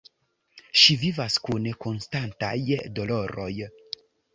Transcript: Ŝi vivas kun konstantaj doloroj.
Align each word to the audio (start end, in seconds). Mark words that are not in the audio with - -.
Ŝi 0.83 0.95
vivas 1.03 1.37
kun 1.49 1.69
konstantaj 1.87 2.53
doloroj. 3.01 3.51